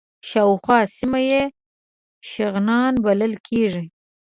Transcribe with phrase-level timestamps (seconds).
[0.29, 1.43] شاوخوا سیمه یې
[2.31, 3.83] شغنان بلل کېږي.